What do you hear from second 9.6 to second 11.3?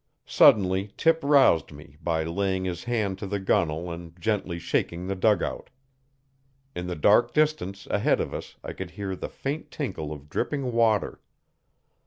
tinkle of dripping water.